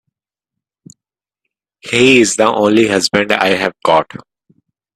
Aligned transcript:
He's 1.81 2.35
the 2.35 2.47
only 2.51 2.87
husband 2.87 3.31
I've 3.33 3.71
got. 3.85 4.11